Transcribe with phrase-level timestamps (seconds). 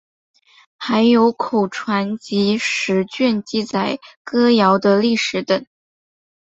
[0.77, 5.63] 还有口传集十卷记载歌谣的历史等。